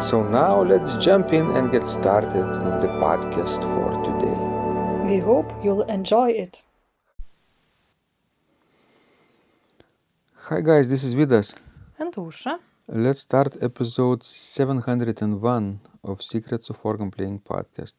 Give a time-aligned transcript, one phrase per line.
[0.00, 4.36] So now let's jump in and get started with the podcast for today.
[5.04, 6.62] We hope you'll enjoy it.
[10.48, 11.54] Hi guys, this is Vidas.
[11.98, 12.58] And Ausra.
[12.88, 17.92] Let's start episode 701 of Secrets of Organ Playing podcast.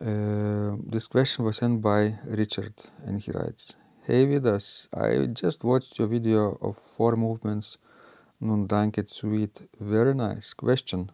[0.00, 2.74] Uh, this question was sent by Richard
[3.06, 7.78] and he writes Hey Vidas, I just watched your video of four movements
[8.40, 9.68] Nun danket suite.
[9.80, 10.54] Very nice.
[10.54, 11.10] Question.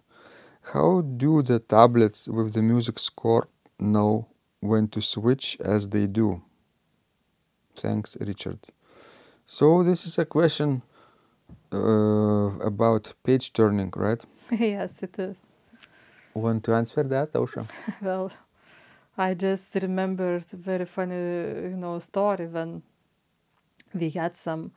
[0.73, 4.28] How do the tablets with the music score know
[4.60, 6.42] when to switch as they do?
[7.77, 8.58] Thanks, Richard.
[9.47, 10.83] So this is a question
[11.72, 11.78] uh,
[12.61, 14.22] about page turning, right?
[14.50, 15.42] yes, it is.
[16.34, 17.66] Want to answer that, Ausra?
[18.03, 18.33] well,
[19.16, 22.83] I just remembered a very funny, you know, story when
[23.92, 24.72] we had some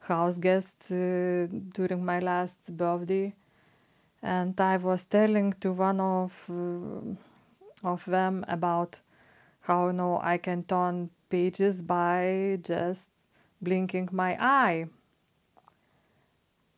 [0.00, 3.34] house guest uh, during my last birthday,
[4.22, 7.14] and I was telling to one of uh,
[7.82, 9.00] of them about
[9.62, 13.08] how you know I can turn pages by just
[13.60, 14.86] blinking my eye.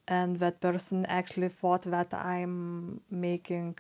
[0.07, 3.79] And that person actually thought that I'm making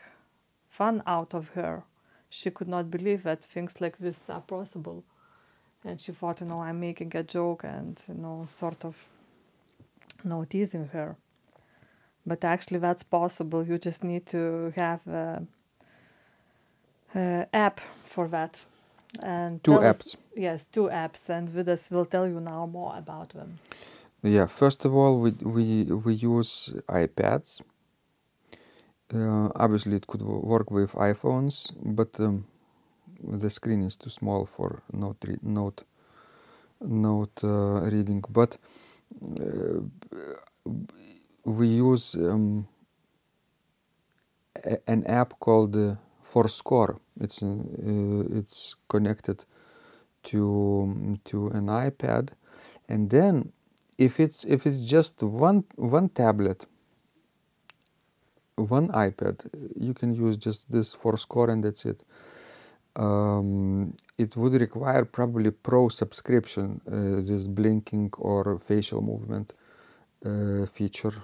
[0.68, 1.82] fun out of her.
[2.30, 5.04] She could not believe that things like this are possible.
[5.84, 8.96] And she thought, you know, I'm making a joke and, you know, sort of
[10.24, 11.16] no teasing her.
[12.24, 13.64] But actually, that's possible.
[13.66, 15.46] You just need to have a,
[17.14, 18.64] a app for that.
[19.20, 20.06] And two apps.
[20.06, 23.56] Us, yes, two apps, and Vidas will tell you now more about them.
[24.22, 27.60] Yeah, first of all, we we we use iPads.
[29.12, 32.46] Uh, obviously, it could work with iPhones, but um,
[33.22, 35.84] the screen is too small for note re- note
[36.80, 38.24] note uh, reading.
[38.30, 38.56] But
[41.44, 42.68] we use um,
[44.86, 46.98] an app called uh, forScore.
[47.20, 49.44] It's uh, it's connected
[50.24, 52.30] to to an iPad,
[52.88, 53.52] and then
[53.98, 56.66] if it's if it's just one one tablet,
[58.56, 59.46] one iPad,
[59.76, 62.02] you can use just this forScore and that's it.
[62.94, 69.54] Um, it would require probably pro subscription, uh, this blinking or facial movement
[70.26, 71.14] uh, feature.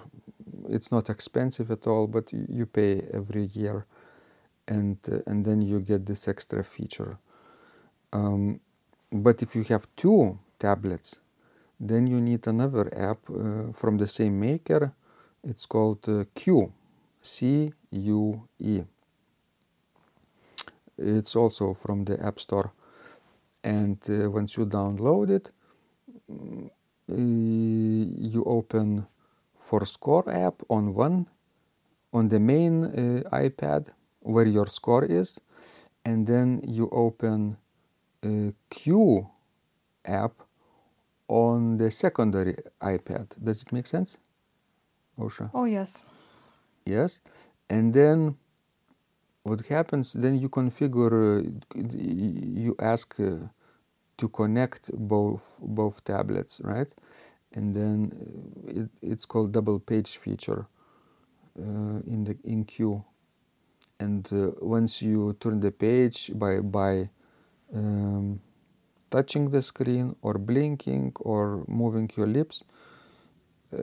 [0.67, 3.85] It's not expensive at all, but you pay every year,
[4.67, 7.17] and uh, and then you get this extra feature.
[8.11, 8.59] Um,
[9.11, 11.19] but if you have two tablets,
[11.79, 14.91] then you need another app uh, from the same maker.
[15.43, 16.73] It's called uh, Cue,
[17.21, 18.83] C U E.
[20.99, 22.71] It's also from the App Store.
[23.63, 25.51] And uh, once you download it,
[26.31, 26.69] mm,
[27.07, 29.07] you open
[29.59, 31.27] forScore app on one,
[32.13, 33.87] on the main uh, iPad
[34.21, 35.39] where your score is,
[36.05, 37.57] and then you open
[38.23, 39.27] uh, Cue
[40.05, 40.33] app
[41.27, 43.27] on the secondary iPad.
[43.43, 44.17] Does it make sense?
[45.17, 45.49] Ausra?
[45.53, 46.03] Oh, yes.
[46.85, 47.21] Yes.
[47.69, 48.35] And then
[49.43, 53.47] what happens, then you configure, uh, you ask uh,
[54.17, 56.87] to connect both, both tablets, right?
[57.53, 60.67] And then uh, it, it's called double page feature
[61.57, 63.03] uh, in the in Cue.
[63.99, 67.09] And uh, once you turn the page by, by
[67.73, 68.39] um,
[69.09, 72.63] touching the screen or blinking or moving your lips,
[73.73, 73.77] uh,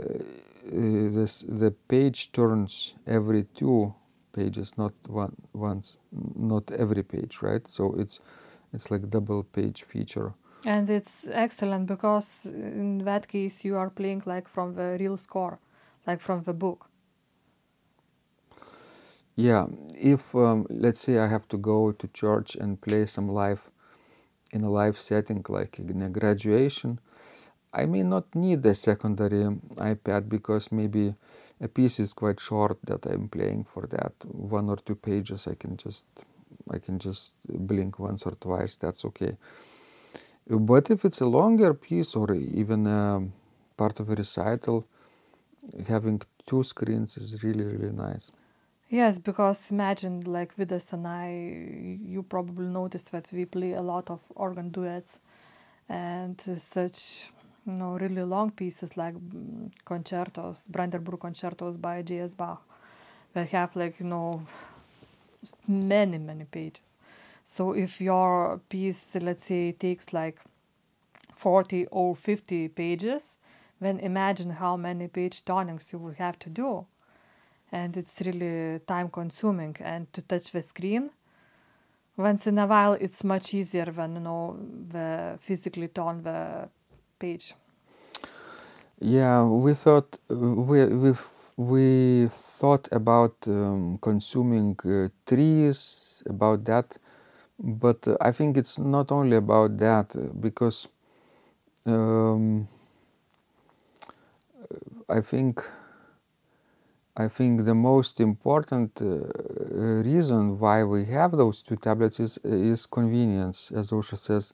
[0.64, 3.94] this the page turns every two
[4.36, 5.98] pages, not one once,
[6.36, 7.66] not every page, right?
[7.68, 8.20] So it's
[8.74, 10.34] it's like double page feature.
[10.64, 15.58] And it's excellent because in that case you are playing like from the real score,
[16.06, 16.90] like from the book.
[19.36, 23.70] Yeah, if um, let's say I have to go to church and play some live
[24.52, 27.00] in a live setting like in a graduation,
[27.72, 29.44] I may not need a secondary
[29.76, 31.14] iPad because maybe
[31.60, 35.46] a piece is quite short that I'm playing for that one or two pages.
[35.46, 36.06] I can just
[36.70, 38.76] I can just blink once or twice.
[38.76, 39.36] That's okay.
[40.48, 43.22] But if it's a longer piece or even a
[43.76, 44.86] part of a recital,
[45.88, 48.30] having two screens is really really nice.
[48.88, 51.28] Yes, because imagine like Vidas and I,
[52.04, 55.20] you probably noticed that we play a lot of organ duets
[55.88, 57.30] and such,
[57.74, 62.34] know, really long pieces like mm, concertos, Brandenburg concertos by J.S.
[62.34, 62.62] Bach.
[63.34, 64.46] They have like, you know,
[65.66, 66.94] many, many pages.
[67.44, 70.40] So if your piece, let's say, takes like
[71.32, 73.38] 40 or 50 pages,
[73.80, 76.86] then imagine how many page turnings you would have to do
[77.72, 81.10] and it's really time consuming and to touch the screen
[82.16, 84.56] once in a while it's much easier than you know
[84.88, 86.68] the physically turn the
[87.18, 87.54] page
[89.00, 91.12] yeah we thought we we
[91.56, 96.96] we thought about um, consuming uh, trees about that
[97.58, 100.88] but uh, i think it's not only about that uh, because
[101.86, 102.68] um,
[105.08, 105.62] i think
[107.16, 109.06] I think the most important uh,
[110.04, 114.52] reason why we have those two tablets is, is convenience, as Ausra says.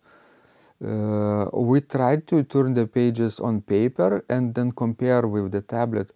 [0.84, 6.12] Uh, we tried to turn the pages on paper and then compare with the tablet,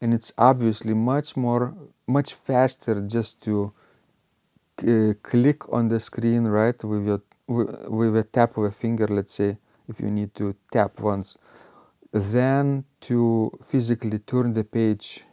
[0.00, 1.74] and it's obviously much more,
[2.06, 3.72] much faster just to
[4.82, 9.06] uh, click on the screen, right, with your with, with a tap of a finger,
[9.06, 9.58] let's say,
[9.88, 11.36] if you need to tap once,
[12.12, 15.24] than to physically turn the page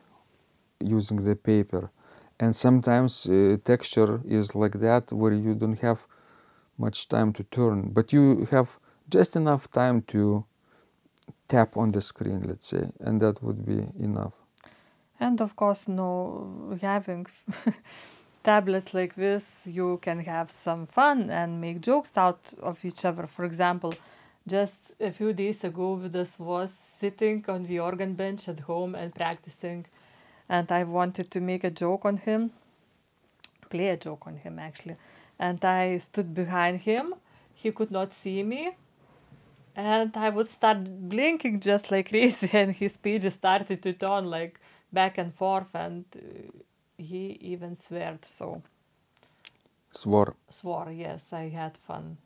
[0.79, 1.89] using the paper.
[2.39, 6.05] And sometimes uh, texture is like that where you don't have
[6.77, 8.79] much time to turn but you have
[9.09, 10.45] just enough time to
[11.47, 14.33] tap on the screen let's say and that would be enough
[15.19, 17.25] and of course no having
[18.43, 23.27] tablets like this you can have some fun and make jokes out of each other
[23.27, 23.93] for example
[24.47, 29.13] just a few days ago this was sitting on the organ bench at home and
[29.15, 29.85] practicing
[30.49, 32.51] and I wanted to make a joke on him,
[33.69, 34.97] play a joke on him actually.
[35.43, 37.15] And I stood behind him.
[37.53, 38.63] He could not see me.
[39.75, 40.77] And I would start
[41.09, 44.59] blinking just like crazy, and his pages started to turn like
[44.91, 46.21] back and forth, and uh,
[46.97, 47.23] he
[47.53, 48.19] even swore.
[48.21, 48.61] So,
[49.91, 50.35] swore.
[50.49, 52.17] Swore, yes, I had fun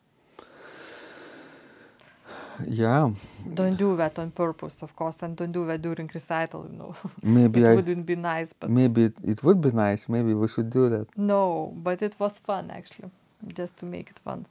[2.66, 3.12] yeah.
[3.54, 6.96] Don't do that on purpose of course and don't do that during recital you know.
[7.24, 10.10] Maybe it I, wouldn't be nice but maybe it, it would be nice.
[10.10, 11.08] Maybe we should do that.
[11.18, 13.12] No but it was fun actually
[13.54, 14.46] just to make it fun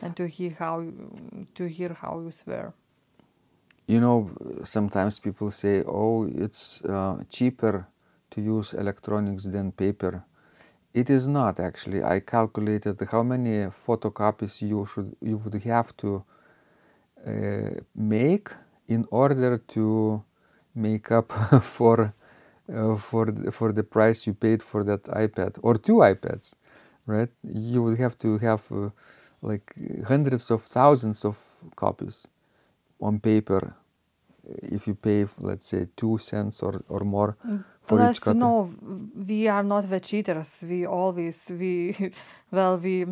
[0.00, 0.84] and to hear how
[1.54, 2.72] to hear how you swear.
[3.86, 4.30] You know
[4.64, 7.86] sometimes people say oh it's uh, cheaper
[8.32, 10.24] to use electronics than paper.
[10.94, 12.02] It is not actually.
[12.02, 16.24] I calculated how many photocopies you should you would have to
[17.94, 18.50] make
[18.88, 20.24] in order to
[20.74, 21.32] make up
[21.62, 22.14] for
[22.72, 26.54] uh, for the, for the price you paid for that iPad or two iPads,
[27.06, 27.28] right?
[27.42, 28.90] You would have to have uh,
[29.42, 29.74] like
[30.06, 31.38] hundreds of thousands of
[31.76, 32.26] copies
[33.00, 33.74] on paper
[34.62, 37.64] if you pay, let's say, two cents or, or more mm.
[37.82, 38.36] for Plus, each copy.
[38.36, 38.74] you know,
[39.28, 40.64] we are not the cheaters.
[40.68, 41.94] We always we
[42.50, 43.06] well we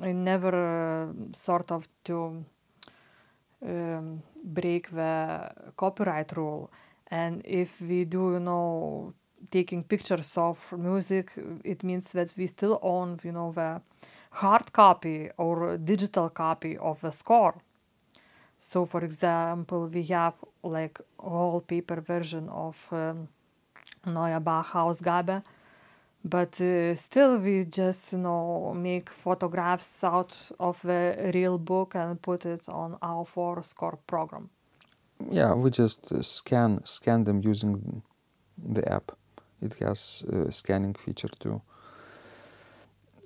[0.00, 2.44] never uh, sort of to
[3.62, 6.70] um, break the copyright rule.
[7.08, 9.14] And if we do, you know,
[9.50, 11.32] taking pictures of music,
[11.64, 13.80] it means that we still own, you know, the
[14.30, 17.56] hard copy or digital copy of the score.
[18.58, 23.28] So, for example, we have like all paper version of um,
[24.06, 25.42] Neue Bach-Ausgabe,
[26.24, 32.20] but uh, still we just you know make photographs out of the real book and
[32.20, 34.50] put it on our forScore program.
[35.30, 38.02] Yeah we just uh, scan scan them using
[38.58, 39.12] the app.
[39.62, 41.62] It has a scanning feature too.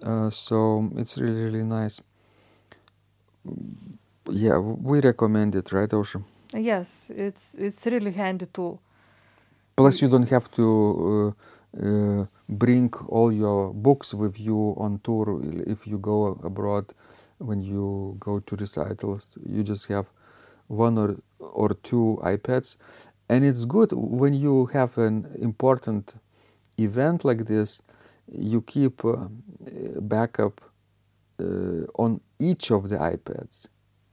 [0.03, 2.01] Uh, so it's really really nice.
[4.31, 6.23] Yeah we recommend it right Ausra?
[6.57, 8.81] yes it's it's really handy tool.
[9.77, 11.35] Plus you don't have to
[11.83, 15.40] uh, bring all your books with you on tour.
[15.66, 16.93] If you go abroad
[17.38, 20.07] when you go to recitals you just have
[20.69, 22.76] one or or two ipads.
[23.28, 26.14] And it's good when you have an important
[26.78, 27.81] event like this
[28.31, 29.28] you keep uh,
[30.00, 30.61] backup
[31.40, 33.66] uh, on each of the ipads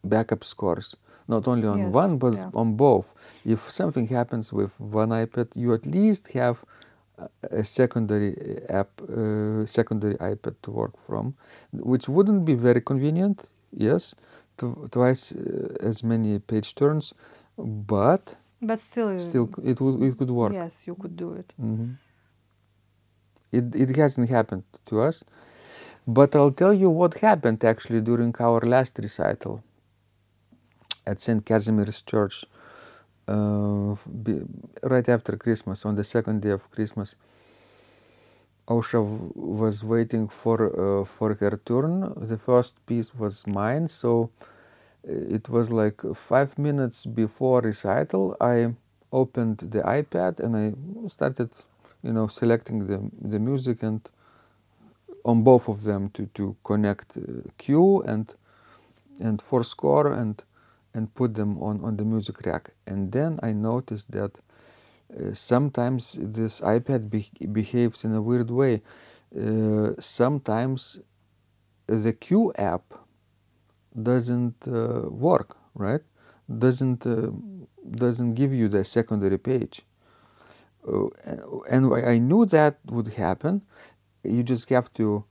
[0.03, 0.95] backup scores.
[1.27, 2.49] Not only on yes, one but yeah.
[2.53, 3.13] on both.
[3.45, 6.63] If something happens with one ipad you at least have
[7.43, 8.35] a secondary
[8.69, 11.35] app, uh, secondary iPad to work from,
[11.73, 13.43] which wouldn't be very convenient.
[13.71, 14.15] Yes,
[14.91, 17.13] twice uh, as many page turns,
[17.57, 20.53] but but still, still it would it could work.
[20.53, 21.53] Yes, you could do it.
[21.61, 21.91] Mm-hmm.
[23.51, 25.23] It, it hasn't happened to us.
[26.07, 29.63] But I'll tell you what happened actually during our last recital
[31.05, 31.45] at St.
[31.45, 32.45] Casimir's Church
[33.27, 33.95] uh,
[34.83, 37.15] right after Christmas, on the second day of Christmas.
[38.67, 39.01] Ausra
[39.35, 40.57] was waiting for
[41.01, 42.13] uh, for her turn.
[42.31, 44.29] The first piece was mine, so
[45.07, 48.37] uh, it was like five minutes before recital.
[48.41, 48.73] I
[49.11, 50.73] opened the iPad and I
[51.09, 51.51] started,
[52.03, 52.99] you know, selecting the
[53.33, 54.01] the music and
[55.23, 57.21] on both of them to to connect uh,
[57.57, 58.33] cue and
[59.19, 60.43] and for score and
[60.93, 62.71] and put them on on the music rack.
[62.87, 68.81] And then I noticed that uh, sometimes this iPad be behaves in a weird way.
[69.37, 70.99] Uh, sometimes
[71.87, 72.83] the Cue app
[74.01, 76.01] doesn't uh, work, right?
[76.49, 77.31] Doesn't uh,
[77.89, 79.81] doesn't give you the secondary page.
[80.87, 81.07] Uh,
[81.69, 83.61] and I knew that would happen.
[84.23, 85.23] You just have to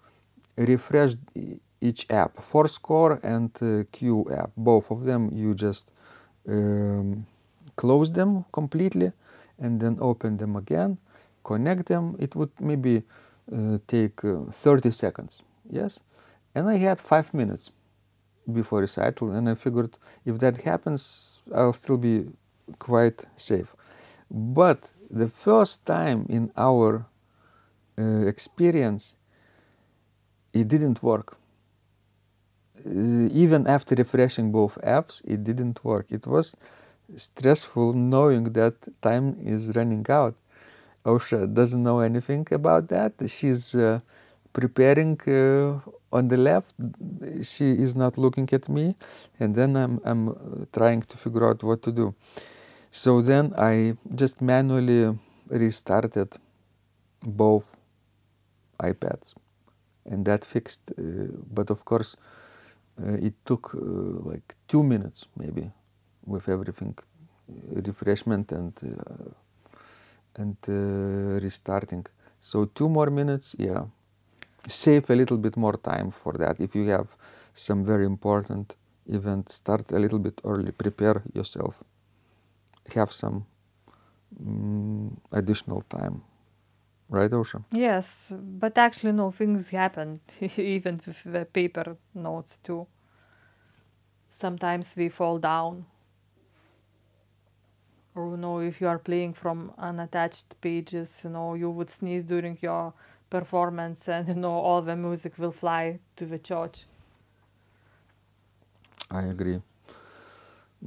[0.57, 1.15] refresh
[1.81, 4.51] each app, forScore and uh, Cue app.
[4.57, 5.93] Both of them, you just
[6.49, 7.27] um,
[7.77, 9.13] close them completely
[9.59, 10.99] and then open them again,
[11.45, 12.17] connect them.
[12.19, 13.03] It would maybe
[13.53, 16.01] uh, take uh, 30 seconds, yes?
[16.55, 17.71] And I had five minutes
[18.53, 22.27] before recital, and I figured if that happens, I'll still be
[22.79, 23.75] quite safe.
[24.31, 27.07] But the first time in our
[27.99, 29.17] uh, experience,
[30.53, 31.37] it didn't work.
[32.87, 36.07] Uh, even after refreshing both apps, it didn't work.
[36.11, 36.57] It was
[37.17, 40.37] stressful knowing that time is running out.
[41.05, 43.13] Ausra doesn't know anything about that.
[43.27, 44.01] She's uh,
[44.53, 45.81] preparing uh,
[46.13, 46.75] on the left.
[47.43, 48.97] She is not looking at me,
[49.39, 52.15] and then I'm, I'm trying to figure out what to do.
[52.91, 55.17] So then I just manually
[55.49, 56.37] restarted
[57.23, 57.77] both
[58.83, 59.35] iPads,
[60.05, 60.91] and that fixed.
[60.99, 61.03] Uh,
[61.53, 62.17] but of course,
[63.05, 63.79] it took uh,
[64.31, 65.71] like two minutes maybe
[66.27, 69.31] with everything uh, refreshment and uh,
[70.37, 72.07] and uh, restarting.
[72.41, 73.85] So two more minutes yeah.
[74.69, 76.61] Save a little bit more time for that.
[76.61, 77.09] If you have
[77.55, 78.75] some very important
[79.07, 80.73] event start a little bit early.
[80.73, 81.83] Prepare yourself.
[82.95, 83.47] Have some
[84.43, 86.23] mm, additional time
[87.11, 90.21] right Ausra yes but actually no things happen
[90.57, 92.87] even with the paper notes too.
[94.31, 95.87] Sometimes we fall down.
[98.15, 102.25] Or you know if you are playing from unattached pages you know you would sneeze
[102.25, 102.93] during your
[103.29, 106.87] performance and you know all the music will fly to the church.
[109.11, 109.61] I agree.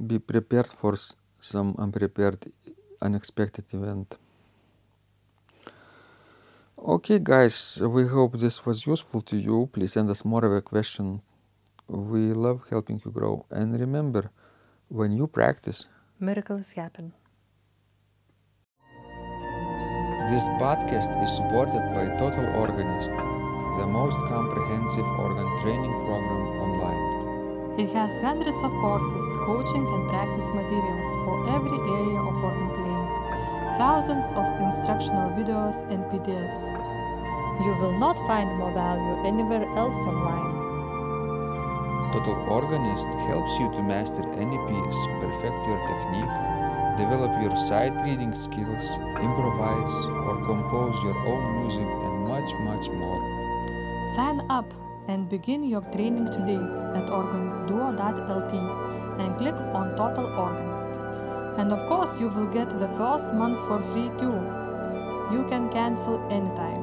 [0.06, 0.94] Be prepared for
[1.40, 2.52] some unprepared
[3.00, 4.18] unexpected event
[6.86, 10.60] okay guys we hope this was useful to you please send us more of a
[10.60, 11.22] question
[11.88, 14.30] we love helping you grow and remember
[14.88, 15.86] when you practice
[16.20, 17.12] miracles happen.
[20.28, 23.10] This podcast is supported by Total Organist,
[23.76, 27.80] the most comprehensive organ training program online.
[27.80, 32.83] It has hundreds of courses, coaching, and practice materials for every area of organ playing,
[33.76, 36.68] thousands of instructional videos and PDFs.
[37.64, 40.54] You will not find more value anywhere else online.
[42.12, 46.34] Total Organist helps you to master any piece, perfect your technique,
[46.96, 48.86] develop your sight reading skills,
[49.18, 53.18] improvise or compose your own music, and much, much more.
[54.14, 54.72] Sign up
[55.08, 56.62] and begin your training today
[56.94, 58.52] at organduo.lt
[59.20, 60.90] and click on Total Organist.
[61.56, 64.42] And of course, you will get the first month for free too.
[65.32, 66.82] You can cancel anytime.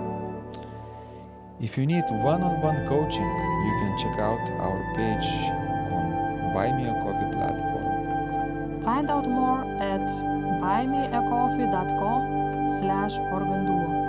[1.60, 3.30] If you need one-on-one coaching,
[3.68, 5.52] you can check out our page
[5.94, 6.12] on
[6.54, 8.82] Buy Me a Coffee platform.
[8.82, 10.10] Find out more at
[10.60, 14.01] buymeacoffee.com slash organduo.